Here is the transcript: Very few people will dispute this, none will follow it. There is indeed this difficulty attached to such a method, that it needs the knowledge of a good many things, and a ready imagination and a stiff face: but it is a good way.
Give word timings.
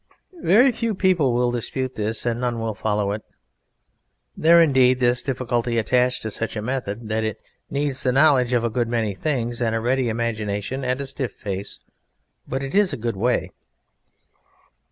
Very 0.41 0.71
few 0.71 0.95
people 0.95 1.31
will 1.31 1.51
dispute 1.51 1.93
this, 1.93 2.25
none 2.25 2.59
will 2.59 2.73
follow 2.73 3.11
it. 3.11 3.21
There 4.35 4.59
is 4.59 4.65
indeed 4.65 4.99
this 4.99 5.21
difficulty 5.21 5.77
attached 5.77 6.23
to 6.23 6.31
such 6.31 6.55
a 6.55 6.61
method, 6.63 7.07
that 7.09 7.23
it 7.23 7.39
needs 7.69 8.01
the 8.01 8.11
knowledge 8.11 8.53
of 8.53 8.63
a 8.63 8.69
good 8.71 8.87
many 8.87 9.13
things, 9.13 9.61
and 9.61 9.75
a 9.75 9.79
ready 9.79 10.09
imagination 10.09 10.83
and 10.83 10.99
a 10.99 11.05
stiff 11.05 11.33
face: 11.33 11.81
but 12.47 12.63
it 12.63 12.73
is 12.73 12.91
a 12.93 12.97
good 12.97 13.15
way. 13.15 13.51